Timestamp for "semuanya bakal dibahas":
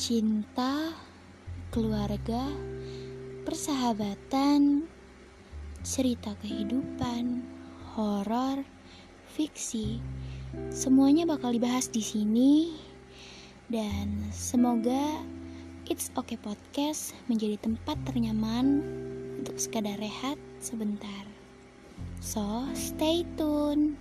10.72-11.92